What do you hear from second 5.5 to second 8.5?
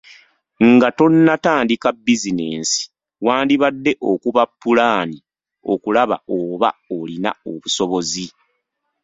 okulaba oba olina obusobozi.